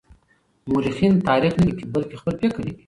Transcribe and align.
مورخين 0.69 1.13
تاريخ 1.29 1.53
نه 1.59 1.63
ليکي 1.67 1.85
بلکې 1.93 2.15
خپل 2.21 2.33
فکر 2.41 2.59
ليکي. 2.65 2.73